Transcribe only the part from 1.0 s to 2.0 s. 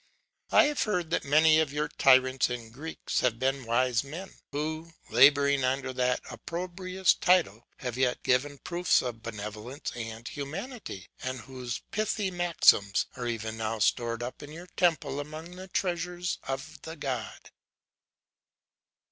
that many of your